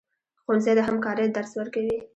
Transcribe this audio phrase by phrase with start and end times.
[0.41, 1.97] ښوونځی د همکارۍ درس ورکوي